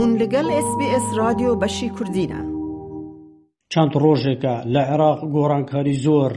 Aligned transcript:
هون 0.00 0.10
لەگەڵ 0.22 0.46
SسBS 0.66 1.06
رادیۆ 1.22 1.52
بەشی 1.62 1.88
کوردینە 1.96 2.40
چەند 3.72 3.92
ڕۆژێکە 4.04 4.54
لە 4.74 4.82
عێراق 4.90 5.20
گۆڕانکاری 5.34 5.96
زۆر 6.06 6.32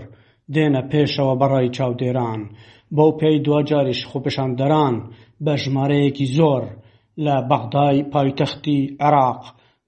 دێنە 0.54 0.82
پێشەوە 0.92 1.34
بەڕای 1.42 1.74
چاودێران 1.78 2.42
بەو 2.96 3.12
پێی 3.20 3.38
دوجاریش 3.46 4.02
خۆپشاندەران 4.10 4.96
بە 5.46 5.54
ژمارەیەکی 5.64 6.28
زۆر 6.38 6.64
لە 7.26 7.36
بەغدای 7.50 7.98
پایتەختی 8.14 8.80
عێراق 9.04 9.42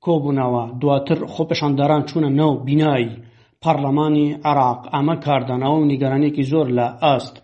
کۆبوونەوە 0.05 0.63
دواتر 0.81 1.19
خۆپەشاندەران 1.33 2.03
چوونە 2.09 2.29
نەو 2.39 2.51
بینایی 2.67 3.13
پەرلەمانی 3.63 4.27
عراق 4.51 4.81
ئەمە 4.93 5.15
کاردانەوە 5.25 5.77
و 5.81 5.87
نیگەرانێکی 5.91 6.43
زۆر 6.51 6.67
لە 6.77 6.87
ئەست 7.03 7.35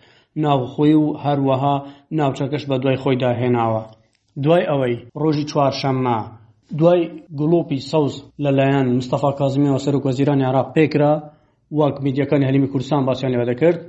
ناوخۆی 0.44 0.96
و 1.04 1.08
هەروەها 1.24 1.76
ناوچەکەش 2.18 2.64
بە 2.70 2.76
دوای 2.82 2.98
خۆیدا 3.04 3.32
هێناوە 3.42 3.84
دوای 4.44 4.64
ئەوەی 4.72 4.96
ڕۆژی 5.22 5.46
چوارشەممە 5.52 6.18
دوای 6.80 7.02
گڵۆپی 7.40 7.80
سەوز 7.92 8.14
لەلایەن 8.44 8.88
مستەفا 8.98 9.32
کازمیەوە 9.40 9.80
سەر 9.86 9.96
و 9.98 10.04
وەزیران 10.08 10.40
یارا 10.46 10.64
پێکرا 10.76 11.14
وەک 11.80 11.96
میدیەکانی 12.06 12.48
هەلیمی 12.50 12.72
کوردستان 12.74 13.02
باسییان 13.08 13.34
لەوە 13.36 13.46
دەکرد 13.52 13.80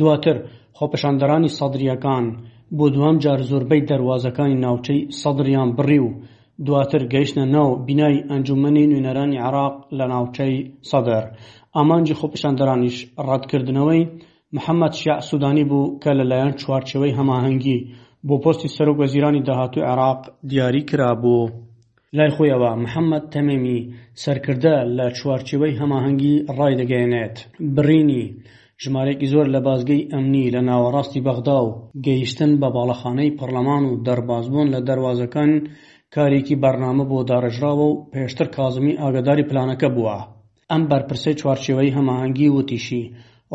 دواتر 0.00 0.36
خۆپەشاندەرانی 0.78 1.54
سەدرریەکان 1.58 2.24
بۆ 2.76 2.86
دوام 2.96 3.16
جار 3.24 3.40
زۆربەی 3.50 3.86
دەواازەکانی 3.90 4.60
ناوچەی 4.64 5.00
سەدریان 5.20 5.70
بڕی 5.78 6.00
و 6.06 6.08
دواتر 6.66 7.02
گەیشتە 7.12 7.42
ناو 7.56 7.68
بینای 7.86 8.24
ئەنجومنی 8.30 8.88
نوێنەرانی 8.90 9.40
عراق 9.46 9.74
لە 9.98 10.04
ناوچەی 10.12 10.54
سەدەر 10.90 11.24
ئامانجی 11.76 12.18
خۆپشاندەرانیش 12.20 12.96
ڕادکردنەوەی 13.28 14.02
محەممەد 14.56 14.92
شیع 15.00 15.18
سوودانی 15.28 15.64
بوو 15.70 15.92
کە 16.02 16.10
لەلایەن 16.18 16.54
چوارچەوەی 16.60 17.16
هەماهەنگی 17.18 17.78
بۆ 18.28 18.34
پۆستی 18.44 18.68
سەرۆک 18.76 18.96
وەزیرانی 19.02 19.42
داهاتوو 19.48 19.84
عێراق 19.88 20.20
دیاری 20.50 20.82
کرابوو 20.90 21.40
لای 22.16 22.30
خۆیەوە 22.36 22.70
محەممەد 22.84 23.24
تەمێمی 23.34 23.78
سەرکردە 24.22 24.76
لە 24.98 25.06
چوارچەوەی 25.18 25.78
هەماهەنگی 25.80 26.34
ڕای 26.58 26.74
دەگەیەنێت 26.80 27.36
برینی 27.76 28.24
ژمارەێکی 28.82 29.30
زۆر 29.32 29.46
لە 29.54 29.60
بازگەی 29.68 30.06
ئەمنی 30.12 30.50
لە 30.54 30.60
ناوەڕاستی 30.68 31.24
بەغدا 31.26 31.58
و 31.66 31.74
گەیشتن 32.06 32.50
بە 32.60 32.68
باڵەخانەی 32.76 33.34
پەرلەمان 33.38 33.84
و 33.86 34.00
دەربازبوون 34.06 34.68
لە 34.74 34.80
دەواازەکان 34.88 35.50
کارێکی 36.14 36.60
بەرنامە 36.62 37.04
بۆ 37.10 37.18
داڕژراوە 37.30 37.86
و 37.90 38.00
پێشتر 38.12 38.46
کازمی 38.56 38.98
ئاگداری 39.02 39.44
پلانەکە 39.48 39.88
بووە 39.94 40.18
ئەم 40.70 40.82
بەرپرسەی 40.90 41.38
چوارچەوەی 41.40 41.94
هەماهەنگی 41.98 42.48
وتیشی 42.56 43.02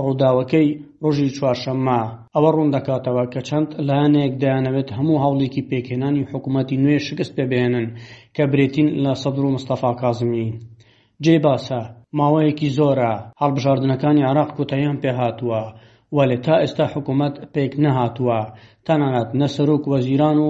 ڕووداوەکەی 0.04 0.68
ڕۆژی 1.04 1.34
چوارشەمما 1.38 2.02
ئەوە 2.34 2.50
ڕوندەکاتەوە 2.58 3.26
کە 3.34 3.42
چەند 3.50 3.70
لایەنێک 3.88 4.34
دایانەوێت 4.42 4.90
هەموو 4.98 5.22
هەوڵێکی 5.24 5.68
پێکێنانی 5.72 6.28
حکوومەتی 6.32 6.80
نوێ 6.84 6.98
شکست 7.08 7.32
پێبێنن 7.38 7.88
کە 8.36 8.44
برێتین 8.52 8.90
لە 9.04 9.14
سەدر 9.22 9.44
و 9.46 9.54
مستەفا 9.56 9.92
کازمی 10.02 10.48
جێ 11.24 11.36
باسە 11.46 11.82
ماوەیەکی 12.18 12.74
زۆرە 12.78 13.14
هەڵبژاردنەکانی 13.42 14.28
عراق 14.30 14.50
کۆتەیان 14.58 14.98
پێهاتووە 15.04 15.62
وە 16.16 16.24
لە 16.32 16.38
تا 16.46 16.56
ئێستا 16.62 16.86
حکوومەت 16.94 17.36
پێک 17.54 17.72
نەهاتووە 17.84 18.40
تەنانەت 18.88 19.30
نەسەرۆک 19.42 19.84
وەزیران 19.92 20.38
و 20.48 20.50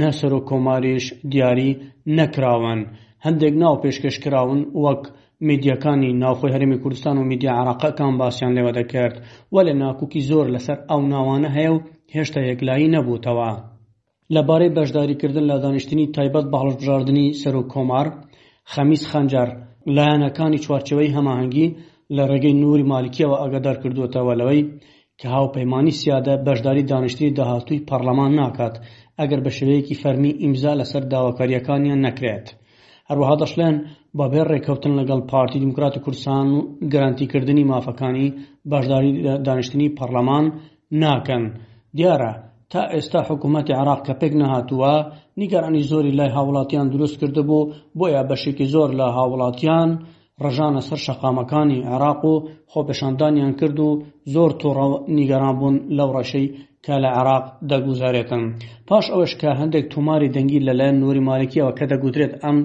نەسەر 0.00 0.32
و 0.36 0.44
کۆماریش 0.48 1.04
دیاری 1.30 1.70
نەکراون 2.16 2.80
هەندێک 3.24 3.54
ناو 3.62 3.74
پێشکەشکراون 3.82 4.60
وەک 4.84 5.02
میدیەکانی 5.48 6.10
ناوخۆی 6.22 6.52
هەرمی 6.54 6.78
کوردستان 6.82 7.16
و 7.18 7.22
میدیا 7.30 7.52
عراقەکان 7.60 8.12
باسییان 8.20 8.52
لێوە 8.58 8.72
دەکرد 8.78 9.14
و 9.52 9.56
لە 9.66 9.72
ناکوکی 9.82 10.20
زۆر 10.30 10.46
لەسەر 10.54 10.78
ئەو 10.90 11.00
ناوانە 11.12 11.50
هەیە 11.56 11.70
و 11.74 11.82
هێشتا 12.14 12.40
یەکلایی 12.50 12.92
نەبووتەوە 12.94 13.50
لەبارەی 14.34 14.74
بەشداریکردن 14.78 15.44
لە 15.50 15.56
دانیشتنی 15.64 16.12
تایبەت 16.16 16.46
بە 16.52 16.56
هەڵبژاردننی 16.62 17.26
سەر 17.40 17.54
و 17.58 17.68
کۆمار 17.72 18.06
خەمیس 18.72 19.02
خەنجار 19.10 19.48
لایەنەکانی 19.96 20.62
چوارچەوەی 20.64 21.14
هەماهەنگی 21.16 21.68
لە 22.16 22.22
ڕێگەی 22.30 22.58
نووری 22.62 22.88
مالکیەوە 22.92 23.36
ئەگەدار 23.42 23.76
کردوتەوە 23.82 24.34
لەوەی 24.40 24.62
کە 25.18 25.26
هاوپەیمانی 25.34 25.96
سیادە 26.00 26.34
بەشداری 26.46 26.86
دانیشتنی 26.90 27.30
داهاتووی 27.38 27.84
پەرلەمان 27.88 28.32
ناکات 28.40 28.74
ئەگەر 29.20 29.40
بە 29.44 29.50
شوەیەکی 29.58 29.98
فەرمی 30.02 30.36
ئیمزا 30.42 30.72
لەسەر 30.80 31.02
داواکاریەکانیان 31.12 32.00
نەکرێت. 32.06 32.46
هەروەها 33.10 33.36
دەشلێن 33.42 33.76
بەبێ 34.18 34.42
ڕێککەوتن 34.50 34.92
لەگەڵ 35.00 35.20
پارتی 35.30 35.60
دیموکراتی 35.64 36.02
کورسان 36.06 36.46
و 36.52 36.56
گرانتیکردنی 36.92 37.68
مافەکانی 37.70 38.28
باشداری 38.72 39.10
دانیشتنی 39.46 39.94
پەرلەمان 39.98 40.44
ناکەن 41.02 41.44
دیارە 41.96 42.32
تا 42.70 42.80
ئێستا 42.94 43.20
حکوومەتی 43.28 43.76
عراق 43.80 44.00
کە 44.06 44.14
پێک 44.20 44.32
نەهاتووە 44.40 44.94
نیگەرانی 45.40 45.86
زۆری 45.90 46.16
لای 46.18 46.34
هاوڵاتیان 46.36 46.86
دروست 46.94 47.16
کرده 47.20 47.42
بوو 47.48 47.70
بۆیە 47.98 48.22
بەشێکی 48.30 48.66
زۆر 48.74 48.90
لە 49.00 49.06
هاوڵاتیان 49.16 49.90
ڕژانە 50.44 50.80
سەر 50.88 50.98
شەقامەکانی 51.06 51.84
عێراق 51.90 52.22
و 52.32 52.34
خۆپەشاندانیان 52.70 53.52
کرد 53.60 53.78
و 53.86 53.88
زۆر 54.34 54.50
تۆڕە 54.60 54.88
نیگەرانبوون 55.16 55.76
لەو 55.98 56.10
ڕەشەی 56.16 56.46
کە 56.84 56.94
لە 57.04 57.10
عراق 57.20 57.44
دەگوزارێتن 57.70 58.42
پاش 58.88 59.04
ئەوش 59.14 59.32
کە 59.40 59.50
هەندێک 59.60 59.84
توماری 59.92 60.32
دەنگی 60.36 60.64
لەلایەن 60.66 60.96
نوری 61.02 61.22
مالکیەوە 61.28 61.72
کە 61.78 61.84
دەگوترێت 61.92 62.32
ئەم 62.44 62.58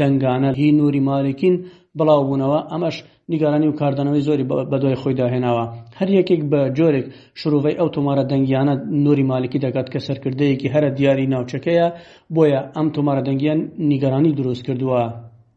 دەنگانە 0.00 0.50
هی 0.60 0.68
نوری 0.80 1.00
مالکین 1.10 1.54
بڵاوبوونەوە 1.98 2.60
ئەمەش 2.72 2.96
نیگەرانی 3.32 3.68
و 3.68 3.76
کاردانەوەی 3.80 4.24
زۆری 4.28 4.48
بەدوای 4.72 5.00
خۆی 5.00 5.14
داهێناوە 5.20 5.64
هەر 5.98 6.08
یەکێک 6.18 6.42
بە 6.50 6.60
جۆرێک 6.76 7.06
شروعی 7.40 7.78
ئەو 7.78 7.88
تۆمارە 7.96 8.24
دەنگیانە 8.32 8.74
نوری 9.04 9.24
مالکی 9.32 9.62
دەکات 9.64 9.86
کە 9.92 9.98
سەرکردەیەکی 10.06 10.72
هەرە 10.74 10.88
دیاری 10.96 11.30
ناوچەکەیە 11.32 11.88
بۆیە 12.34 12.60
ئەم 12.76 12.86
تۆمارە 12.94 13.22
دەنگیان 13.28 13.60
نیگەرانی 13.90 14.36
دروست 14.38 14.62
کردووە 14.66 15.02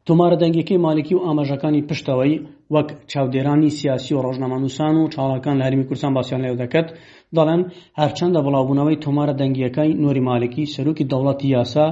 تۆمارە 0.07 0.35
دەنگەکەی 0.43 0.83
مالکی 0.85 1.13
و 1.15 1.23
ئاماژەکانی 1.27 1.85
پشتەوەی 1.89 2.41
وەک 2.75 2.87
چاودێرانی 3.11 3.75
سیاسی 3.79 4.11
و 4.15 4.23
ڕۆژنامانووسان 4.25 4.93
و 4.99 5.09
چاڵەکان 5.13 5.55
لە 5.59 5.63
هەرمی 5.67 5.87
کورسان 5.89 6.11
باسییان 6.17 6.41
لێو 6.45 6.59
دەکەت 6.63 6.87
دەڵێن 7.35 7.61
هەرچەندە 8.01 8.39
بڵاوبوونەوەی 8.45 9.01
تۆمارە 9.05 9.33
دەنگیەکەی 9.41 9.91
نۆری 10.03 10.21
مالکی 10.29 10.69
سەرۆکی 10.75 11.07
دەوڵەتی 11.11 11.47
یاسا 11.55 11.87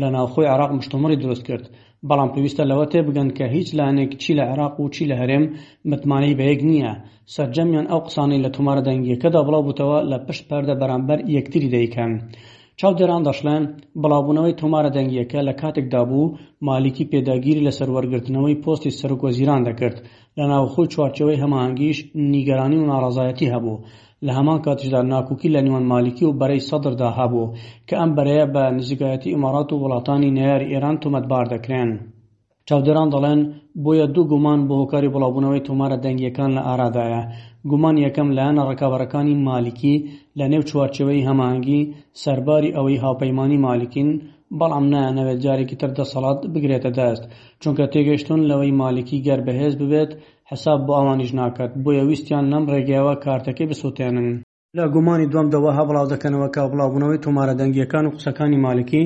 لە 0.00 0.06
ناوخۆی 0.14 0.50
عراق 0.54 0.70
مشتۆمەری 0.78 1.20
دروست 1.22 1.44
کرد 1.48 1.64
بەڵام 2.08 2.28
پێویستە 2.34 2.62
لەوە 2.70 2.86
تێ 2.92 3.00
بگەن 3.08 3.28
کە 3.38 3.44
هیچ 3.56 3.68
لایەنێک 3.78 4.10
چی 4.22 4.32
لە 4.38 4.44
عێراق 4.50 4.74
و 4.80 4.90
چی 4.94 5.04
لە 5.10 5.16
هەرێم 5.20 5.44
متمانەی 5.90 6.36
بەیەک 6.40 6.60
نییە 6.70 6.92
سەررجەمیان 7.34 7.86
ئەو 7.90 8.00
قسانی 8.06 8.42
لە 8.44 8.50
تۆمارە 8.56 8.82
دەنگیەکەدا 8.88 9.40
بڵاو 9.46 9.66
بوتەوە 9.68 9.98
لە 10.10 10.18
پشت 10.26 10.42
پەردە 10.50 10.74
بەرامبەر 10.80 11.18
یەکتری 11.36 11.72
دەیکەن. 11.74 12.12
چاودێران 12.82 13.22
دەشڵێن 13.28 13.64
بڵاوبوونەوەی 14.02 14.58
تۆمارە 14.60 14.90
دەنگیەکە 14.96 15.40
لە 15.48 15.54
کاتێکدا 15.60 16.02
بوو 16.10 16.34
مالیکی 16.68 17.08
پێداگیری 17.12 17.64
لە 17.66 17.72
سەروەرگرتنەوەی 17.78 18.60
پۆستی 18.64 18.96
سەرکۆزیران 19.00 19.60
دەکرد 19.68 19.96
لە 20.38 20.44
ناوخۆی 20.52 20.90
چوارچەوەی 20.92 21.40
هەماهنگگیش 21.42 21.98
نیگەرانی 22.32 22.78
و 22.80 22.88
ناڕازایەتی 22.90 23.52
هەبوو 23.54 23.82
لە 24.26 24.32
هەمان 24.38 24.58
کاتیشدا 24.66 25.00
ناکوکی 25.12 25.52
لە 25.54 25.60
نیوان 25.66 25.84
مالیکی 25.92 26.24
و 26.26 26.36
بەرەی 26.40 26.66
سەدردا 26.68 27.08
هەبوو 27.18 27.52
کە 27.88 27.94
ئەم 28.00 28.10
بەرەیە 28.16 28.46
بە 28.54 28.62
نزیگایەتی 28.78 29.34
ئمارات 29.36 29.68
و 29.70 29.80
وڵاتانی 29.82 30.34
نەیار 30.36 30.62
ئێران 30.72 30.96
تومەتبار 31.02 31.44
دەکرێن. 31.52 31.90
چاودێران 32.68 33.08
دەڵێن 33.14 33.40
بۆیە 33.84 34.06
دوو 34.14 34.28
گومان 34.32 34.60
بۆ 34.68 34.74
هۆکاری 34.82 35.12
بڵاوبوونەوەی 35.14 35.64
تۆمارە 35.66 35.96
دەنگیەکان 36.04 36.50
لە 36.56 36.62
ئارادایە 36.68 37.22
گومان 37.70 37.96
یەکەم 38.06 38.28
لایەنە 38.36 38.62
ڕکابەرەکانی 38.70 39.40
مالیکی 39.48 39.94
لە 40.38 40.44
نێو 40.52 40.66
چوارچەوەی 40.70 41.24
هەماهنگگی 41.28 41.82
سەرباری 42.22 42.74
ئەوەی 42.76 43.00
هاوپەیمانی 43.04 43.58
مالکین 43.66 44.08
بەڵام 44.58 44.84
نانەوێت 44.92 45.38
جارێکی 45.44 45.78
تر 45.80 45.90
دەسەڵات 45.98 46.38
بگرێتە 46.52 46.90
دەست 46.98 47.24
چونکە 47.62 47.84
تێگەشتون 47.92 48.40
لەوەی 48.50 48.76
مالکی 48.80 49.18
گەر 49.26 49.40
بەهێز 49.46 49.74
ببێت 49.80 50.10
حساب 50.50 50.78
بۆ 50.86 50.92
ئەوانیش 50.98 51.30
ناکات 51.38 51.70
بۆیە 51.84 52.02
ویستیان 52.08 52.44
لەم 52.52 52.64
ڕێگەیەوە 52.72 53.14
کارتەکەی 53.24 53.68
بسووتێنن 53.70 54.28
لە 54.78 54.84
گومانی 54.94 55.26
دوام 55.32 55.48
دەوە 55.54 55.70
ها 55.76 55.82
بڵاو 55.88 56.10
دەکەنەوە 56.14 56.48
کا 56.54 56.62
بڵاوبوونەوەی 56.72 57.22
تۆمارە 57.24 57.54
دەنگیەکان 57.60 58.04
و 58.06 58.14
قسەکانی 58.16 58.62
مالکی 58.66 59.02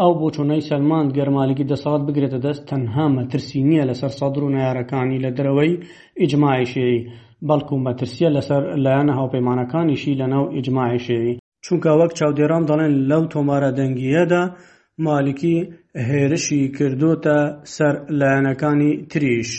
ئەو 0.00 0.12
بۆ 0.20 0.26
چۆنەی 0.36 0.66
سەلمان 0.68 1.06
گەرمالکی 1.16 1.68
دەسەڵات 1.70 2.02
بگرێتە 2.08 2.38
دەست 2.46 2.62
تەنها 2.70 3.06
مەترسی 3.16 3.60
نییە 3.68 3.84
لەسەر 3.90 4.12
سەدر 4.18 4.42
و 4.44 4.52
نارەکانی 4.56 5.22
لە 5.24 5.30
دەرەوەی 5.36 5.72
ئیجمماعیشەیە 6.20 7.04
بەڵکو 7.48 7.74
مەترسیە 7.86 8.28
لەسەر 8.36 8.62
لایەنە 8.84 9.12
هاوپەیمانەکانیشی 9.18 10.18
لەناو 10.20 10.44
ئیجمماعیشەیە 10.56 11.32
چونکە 11.64 11.90
وەک 12.00 12.12
چاودێران 12.18 12.62
دەڵێن 12.70 12.92
لەو 13.10 13.22
تۆمارە 13.32 13.70
دەنگیەدا 13.78 14.42
مالکی 15.06 15.56
هێرشی 16.08 16.62
کردوتە 16.76 17.38
سەر 17.74 17.94
لایەنەکانی 18.20 18.92
تریش. 19.10 19.50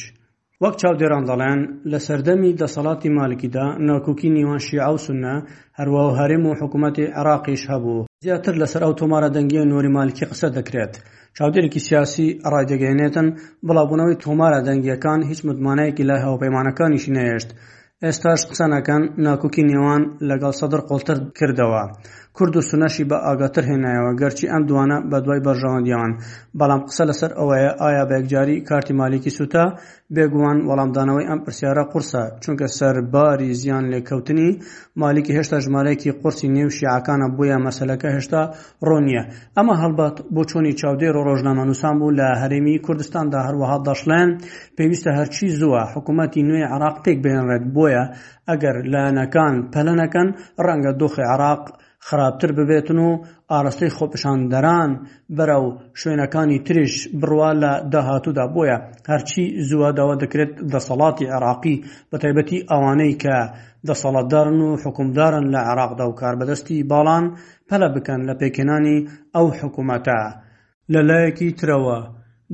وەک 0.64 0.76
چاودێران 0.82 1.24
دەڵێن 1.30 1.60
لە 1.92 2.00
سەردەمی 2.08 2.58
دەسەڵاتی 2.62 3.14
مالکیدا 3.20 3.66
ناکوکی 3.90 4.30
نیوان 4.38 4.62
شیعە 4.68 4.90
و 4.94 4.98
سنە 5.06 5.36
هەروە 5.80 6.04
و 6.08 6.16
هەرێم 6.20 6.44
و 6.48 6.56
حکوومەتی 6.60 7.12
عراقیش 7.20 7.64
هەبوو 7.72 8.06
زیاتر 8.26 8.54
لەسەر 8.62 8.82
ئەو 8.86 8.94
تۆمارە 9.00 9.30
دەنگی 9.36 9.68
نۆری 9.72 9.94
مالکی 9.98 10.30
قسە 10.32 10.48
دەکرێت 10.58 10.94
چاودێرێکی 11.38 11.82
سیاسی 11.88 12.28
ڕایدەگەێنێتن 12.52 13.28
بڵاوبوونەوەی 13.68 14.20
تۆمارە 14.24 14.60
دەنگیەکان 14.68 15.20
هیچ 15.30 15.40
متمانەیەکی 15.48 16.08
لای 16.10 16.24
هەوپەیمانەکانیشی 16.28 17.14
نەهێشت 17.18 17.50
ئێستاش 18.04 18.42
قسانەکەن 18.50 19.04
ناکوکی 19.26 19.64
نێوان 19.72 20.04
لەگەڵ 20.30 20.54
سەدر 20.60 20.82
قۆڵتر 20.90 21.18
کردەوە 21.38 21.84
کورد 22.38 22.58
و 22.58 22.62
سونەشی 22.70 23.04
بە 23.10 23.18
ئاگاتر 23.28 23.64
هێنایەوە 23.72 24.12
گەرچی 24.22 24.46
ئەم 24.52 24.62
دوانە 24.70 24.98
بە 25.12 25.18
دوای 25.26 25.42
بەرژەوەندیان 25.48 26.12
بەڵام 26.60 26.82
قسە 26.90 27.04
لەسەر 27.10 27.32
ئەوەیە 27.40 27.72
ئایا 27.82 28.04
بەگجاری 28.12 28.58
کارتی 28.70 28.94
مالیکی 29.02 29.32
سوتا 29.38 29.66
بێگووان 30.16 30.58
وەڵامدانەوەی 30.70 31.26
ئەم 31.30 31.40
پرسیارە 31.46 31.84
قورسە 31.92 32.24
چونکە 32.44 32.68
سەرباری 32.78 33.50
زیان 33.62 33.86
لێکەوتنی 33.94 34.50
مالیکی 35.02 35.32
هێشتا 35.38 35.58
ژمارەیەکی 35.66 36.10
قرسی 36.22 36.48
نێو 36.56 36.70
شیعکانە 36.78 37.28
بۆیە 37.38 37.58
مەسلەکە 37.68 38.08
هێشتا 38.16 38.44
ڕۆنیە 38.88 39.24
ئەمە 39.58 39.76
هەڵبات 39.82 40.16
بۆ 40.36 40.42
چۆنی 40.50 40.74
چاودێر 40.80 41.14
و 41.18 41.26
ڕۆژنامەنووسان 41.30 41.96
بوو 42.00 42.16
لە 42.20 42.28
هەرێمی 42.42 42.78
کوردستاندا 42.86 43.40
هەروەها 43.48 43.78
دەشڵێن 43.88 44.30
پێویستە 44.78 45.12
هەرچی 45.20 45.48
زووە 45.60 45.82
حکوومەتتی 45.94 46.44
نوێ 46.50 46.64
عراق 46.74 46.96
تێک 47.04 47.18
بێنڕێت 47.26 47.64
بۆیە 47.76 48.04
ئەگەر 48.50 48.76
لایەنەکان 48.94 49.56
پەلەنەکەن 49.74 50.28
ڕەنگە 50.66 50.92
دۆخی 51.02 51.28
عراق 51.36 51.64
خراپتر 52.08 52.52
ببێتن 52.58 53.00
و 53.08 53.10
ئاراستەی 53.54 53.96
خۆپشاندەران 53.98 54.92
بەرە 55.38 55.58
و 55.66 55.68
شوێنەکانی 56.00 56.64
تریش 56.68 56.94
بڕوا 57.20 57.52
لە 57.64 57.72
داهاتوودا 57.92 58.46
بۆیە 58.56 58.78
هەرچی 59.12 59.44
زوواداوە 59.70 60.16
دەکرێت 60.24 60.52
دەسەڵاتی 60.74 61.32
عراقی 61.36 61.76
بە 62.10 62.16
تایبەتی 62.24 62.66
ئەوانەی 62.72 63.20
کە 63.24 63.36
دەسەڵاتدارن 63.88 64.60
و 64.68 64.70
حکومدارن 64.84 65.46
لە 65.56 65.60
عراقدا 65.72 66.06
و 66.08 66.18
کاربەدەستی 66.22 66.86
باڵان 66.92 67.26
پەلە 67.70 67.88
بکەن 67.96 68.22
لە 68.30 68.34
پێکێنانی 68.42 69.00
ئەو 69.36 69.48
حکوومەتە 69.60 70.20
لە 70.94 71.02
لایەکی 71.10 71.50
ترەوە. 71.60 72.00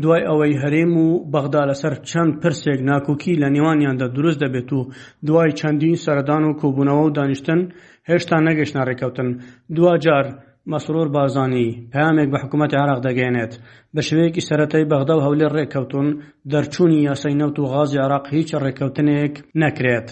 دوای 0.01 0.22
ئەوەی 0.30 0.60
هەرێم 0.63 0.92
و 1.04 1.07
بەغدا 1.34 1.63
لەسەر 1.72 1.94
چەند 2.10 2.34
پرسێک 2.42 2.80
ناکۆکی 2.90 3.40
لە 3.42 3.48
نێوانیاندا 3.56 4.07
دروست 4.18 4.40
دەبێت 4.44 4.69
و 4.74 4.90
دوای 5.28 5.56
چەندین 5.60 5.95
سەردان 6.06 6.44
و 6.45 6.57
کۆبوونەوە 6.62 7.04
و 7.06 7.13
دانیشتن 7.18 7.62
هێشتا 8.10 8.38
نەگەشتە 8.48 8.81
ڕێکەوتن 8.88 9.30
دوجار 9.75 10.25
مەسرۆر 10.72 11.07
بازانی 11.16 11.68
پامێک 11.94 12.30
بە 12.34 12.38
حکوومەتی 12.44 12.80
عراق 12.84 13.00
دەگەێنێت 13.07 13.54
بە 13.95 14.01
شوەیەکی 14.07 14.45
سەتای 14.50 14.90
بەغدا 14.92 15.13
و 15.18 15.25
هەولێر 15.25 15.51
ڕێککەوتن 15.57 16.07
دەرچوونی 16.51 17.00
یاسای 17.10 17.38
نەوت 17.42 17.56
و 17.60 17.69
غازی 17.74 18.01
عراق 18.06 18.25
هیچ 18.36 18.50
ڕێککەوتنێک 18.63 19.34
نەکرێت. 19.62 20.07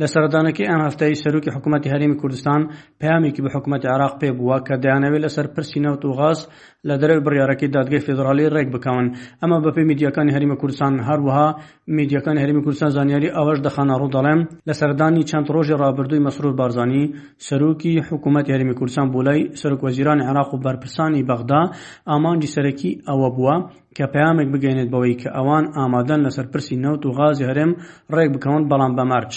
لە 0.00 0.06
سەردانەکەی 0.14 0.68
ئەم 0.70 0.80
هەفتەی 0.86 1.14
سەرروکی 1.22 1.50
حکوومەتتی 1.56 1.92
هەرمی 1.94 2.16
کوردستان 2.22 2.60
پامێکی 3.00 3.42
بە 3.44 3.50
حکوومەتتی 3.54 3.88
عراق 3.94 4.12
پێ 4.20 4.30
بووە 4.38 4.58
کە 4.66 4.74
دەیانەوێت 4.84 5.22
لەسەر 5.26 5.46
پرسی 5.54 5.78
نەوت 5.86 6.02
و 6.04 6.12
غاز 6.18 6.38
لە 6.88 6.94
دەرەوە 7.00 7.24
بڕیارەکەی 7.26 7.68
دادگای 7.76 8.04
فدرالی 8.06 8.50
ڕێک 8.54 8.68
بکەون 8.74 9.06
ئەمە 9.42 9.58
بەپی 9.66 9.84
میدیەکانی 9.90 10.32
هەریمە 10.36 10.56
کوردستان 10.60 10.92
هەروەها 11.08 11.48
میدیەکان 11.98 12.36
هەرمی 12.42 12.62
کوردستان 12.66 12.90
زانیاری 12.96 13.28
ئەوەش 13.36 13.58
دەخانە 13.66 13.94
ڕوو 14.00 14.12
دەڵێم 14.16 14.40
لە 14.68 14.72
سەردانی 14.80 15.24
چەند 15.30 15.46
ڕۆژی 15.54 15.76
ڕابردووی 15.82 16.24
مەسرور 16.26 16.54
بارزانانی 16.60 17.04
سەرروکی 17.46 17.92
حکوومەتتی 18.10 18.52
هەرمی 18.54 18.74
کوردستان 18.78 19.06
بولای 19.14 19.40
سەرک 19.60 19.80
وەزیران 19.86 20.20
عراق 20.28 20.50
و 20.54 20.58
بەرپرسانی 20.64 21.22
بەغدا 21.28 21.62
ئامانجی 22.10 22.48
سەرەکی 22.54 22.90
ئەوە 23.08 23.28
بووە 23.36 23.56
کە 23.96 24.04
پامێک 24.14 24.48
بگەێنێت 24.54 24.88
بەوەی 24.92 25.14
کە 25.20 25.28
ئەوان 25.36 25.64
ئامادەن 25.76 26.20
لەسەر 26.26 26.46
پرسی 26.52 26.76
نەوت 26.84 27.02
و 27.06 27.12
غازی 27.18 27.44
هەرم 27.48 27.70
ڕێک 28.14 28.30
بکەون 28.34 28.62
بەڵام 28.70 28.94
بە 28.98 29.04
مارچ. 29.12 29.32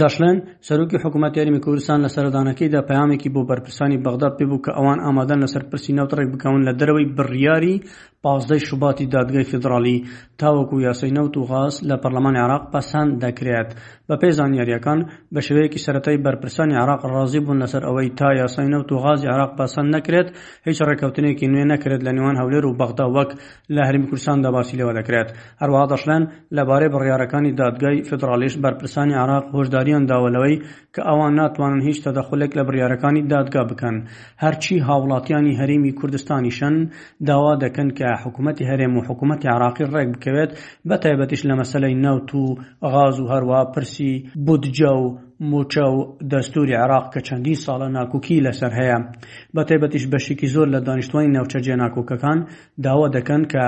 دەشڵێن 0.00 0.38
سەرۆکی 0.68 1.00
حکوومەتیاریمی 1.04 1.62
کوردستان 1.64 1.98
لە 2.04 2.08
سەردانەکەیدا 2.16 2.80
پامێکی 2.88 3.32
بۆ 3.34 3.42
بەرپرسانی 3.50 4.02
بەغدا 4.04 4.28
پێبوو 4.38 4.62
کە 4.64 4.70
ئەوان 4.78 4.98
ئامادەن 5.04 5.42
لەسەر 5.44 5.62
پرسی 5.70 5.96
ناوتڕێک 5.98 6.28
بکەون 6.34 6.60
لە 6.68 6.72
دەرەوەی 6.80 7.10
بڕیاری 7.16 7.74
پازدەی 8.22 8.64
شوباتی 8.68 9.10
دادگای 9.14 9.48
فدراالی 9.52 9.98
تاوەکو 10.42 10.76
یاسەی 10.88 11.10
نەوت 11.18 11.34
و 11.36 11.44
غاز 11.50 11.74
لە 11.88 11.96
پەرلەمانی 12.02 12.40
عراق 12.46 12.64
پەسەند 12.72 13.12
دەکرێت 13.24 13.70
بە 14.08 14.14
پێی 14.20 14.32
زانیاریەکان 14.38 15.00
بە 15.34 15.40
شوەیەکی 15.46 15.78
سەتای 15.86 16.18
بەرپرسانی 16.24 16.76
عراق 16.82 17.00
ڕازی 17.12 17.40
بوون 17.44 17.58
لەسەر 17.64 17.82
ئەوەی 17.88 18.08
تا 18.18 18.28
یاسای 18.42 18.68
نەوت 18.72 18.88
و 18.92 18.98
غازی 19.04 19.26
عراق 19.34 19.50
پەسەند 19.58 19.90
نەکرێت 19.96 20.28
هیچ 20.68 20.78
ڕێککەوتنێکی 20.88 21.46
نوێ 21.52 21.64
نەکرێت 21.72 22.00
لە 22.06 22.10
نێوان 22.16 22.36
هەولێر 22.40 22.64
و 22.66 22.76
بەغدا 22.80 23.06
وەک 23.16 23.30
لە 23.74 23.82
هەرمی 23.88 24.06
کوردستان 24.10 24.38
دەباسی 24.46 24.76
لەوە 24.80 24.92
دەکرێت 24.98 25.28
هەروەها 25.62 25.86
دەشلێن 25.92 26.22
لەبارەی 26.56 26.92
بڕیارەکانی 26.94 27.52
دادگای 27.60 27.96
فدرالیش 28.08 28.54
بەرپرسانی 28.64 29.14
عراق 29.22 29.44
هۆشداریان 29.56 30.04
داوەلەوەی 30.10 30.56
کە 30.94 31.00
ئەوان 31.08 31.32
ناتوانن 31.40 31.80
هیچ 31.88 31.98
تەدەخلێک 32.04 32.50
لە 32.58 32.62
بڕیارەکانی 32.68 33.22
دادگا 33.32 33.62
بکەن 33.70 33.96
هەرچی 34.44 34.76
هاوڵاتیانی 34.88 35.54
هەرمی 35.60 35.92
کوردستانیشەن 36.00 36.74
داوا 37.28 37.52
دەکەن 37.64 37.88
کە 37.98 38.08
حکوومەتتی 38.24 38.64
هەرێم 38.70 38.92
و 38.96 39.00
حکوومەتتی 39.08 39.48
عراقی 39.56 39.84
ڕێک 39.92 40.08
بکە 40.14 40.27
دەکەوێت 40.28 40.52
بە 40.88 40.96
تایبەتیش 41.04 41.40
لە 41.48 41.54
مەسلەی 41.60 41.94
نەوت 42.06 42.28
و 42.40 42.44
غاز 42.92 43.16
و 43.20 43.28
هەروە 43.32 43.60
پرسی 43.74 44.12
بودجە 44.46 44.92
و 45.02 45.18
موچە 45.50 45.86
و 45.96 46.18
دەستوری 46.32 46.74
عراق 46.82 47.04
کە 47.14 47.20
چەندی 47.28 47.56
ساڵە 47.64 47.88
ناکوکی 47.98 48.44
لەسەر 48.46 48.72
هەیە 48.80 48.98
بە 49.54 49.62
تایبەتیش 49.68 50.04
بەشێکی 50.12 50.48
زۆر 50.54 50.68
لە 50.74 50.78
دانیشتوانی 50.86 51.34
ناوچەجێ 51.36 51.74
ناکۆکەکان 51.82 52.38
داوا 52.84 53.06
دەکەن 53.16 53.42
کە 53.52 53.64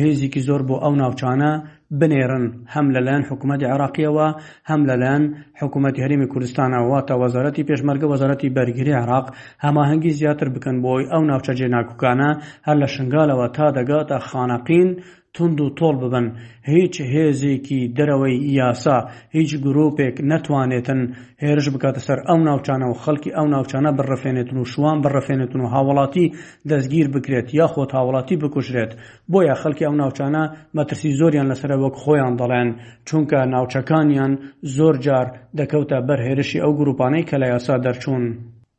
هێزیکی 0.00 0.40
زۆر 0.48 0.60
بۆ 0.68 0.74
ئەو 0.84 0.94
ناوچانە 1.02 1.52
بنێرن 2.00 2.46
هەم 2.74 2.86
لەلایەن 2.94 3.24
حکوومەتی 3.30 3.66
عراقیەوە 3.74 4.26
هەم 4.70 4.80
لەلایەن 4.90 5.24
حکوومەتتی 5.60 6.02
هەرمی 6.04 6.28
کوردستانەوە 6.32 6.98
تا 7.08 7.14
وەزارەتی 7.22 7.66
پێشمەرگە 7.68 8.06
وەزارەتی 8.12 8.54
بەرگری 8.56 8.92
عراق 9.02 9.26
هەماهەنگی 9.64 10.16
زیاتر 10.18 10.48
بکەن 10.54 10.76
بۆی 10.84 11.04
ئەو 11.12 11.22
ناوچەجێ 11.30 11.68
ناکوکانە 11.76 12.30
هەر 12.66 12.76
لە 12.82 12.88
شنگالەوە 12.94 13.46
تا 13.56 13.66
دەگاتە 13.78 14.16
خانەقین 14.28 14.90
تند 15.34 15.60
و 15.60 15.70
تۆڵ 15.80 15.96
ببن 16.04 16.32
هیچ 16.62 17.00
هێزێکی 17.14 17.80
دەرەوەی 17.96 18.36
یاسا 18.60 18.98
هیچ 19.36 19.50
گرروپێک 19.64 20.16
نەتوانێتن 20.30 21.00
هێرش 21.44 21.66
بکاتە 21.74 22.00
سەر 22.06 22.18
ئەو 22.28 22.38
ناوچانە 22.48 22.86
و 22.92 22.94
خەڵکی 23.02 23.32
ئەو 23.36 23.46
ناوچانە 23.54 23.90
بڕەفێنێتن 23.98 24.56
و 24.58 24.64
شوان 24.72 24.98
بڕەفێنێتن 25.04 25.60
و 25.62 25.66
هاوڵاتی 25.74 26.26
دەستگیر 26.68 27.06
بکرێت 27.14 27.48
یاخۆت 27.60 27.90
هاوڵاتی 27.96 28.34
بکوژرێت 28.42 28.92
بۆیە 29.32 29.54
خەڵکی 29.62 29.84
ئەو 29.86 29.94
ناوچانە 30.02 30.44
مەترسی 30.76 31.10
زۆریان 31.20 31.46
لەسرە 31.52 31.76
وەک 31.84 31.94
خۆیان 32.02 32.34
دەڵێن 32.40 32.68
چونکە 33.08 33.38
ناوچەکانیان 33.54 34.32
زۆر 34.76 34.94
جار 35.04 35.26
دەکەوتە 35.58 35.96
بەرهێرشی 36.08 36.62
ئەو 36.64 36.72
گروپانەی 36.80 37.24
کە 37.28 37.36
لە 37.42 37.46
یاسا 37.54 37.76
دەرچوون 37.84 38.24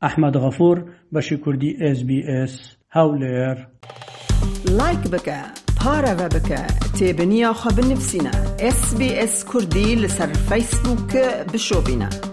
ئەحمەد 0.05 0.35
غەفور 0.43 0.77
بەشی 1.13 1.37
کوردی 1.43 1.71
SسBS 1.97 2.53
هاولێر 2.95 3.57
لایک 4.79 5.03
بکە. 5.13 5.62
پارە 5.83 6.13
بە 6.19 6.27
بکە 6.33 6.59
اس 8.67 8.83
بی 8.99 9.09
اس 9.19 9.35
کردی 9.53 9.95
لسر 9.99 10.27
فیسبوک 10.47 11.13
بشو 11.53 11.79
بینه 11.85 12.32